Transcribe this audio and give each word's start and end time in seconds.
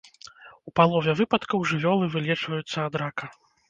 У 0.71 0.73
палове 0.79 1.15
выпадкаў 1.21 1.69
жывёлы 1.75 2.05
вылечваюцца 2.17 2.77
ад 2.91 3.03
рака. 3.05 3.35